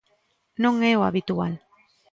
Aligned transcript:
Non 0.63 0.75
é 0.91 0.93
o 0.99 1.05
habitual. 1.07 1.53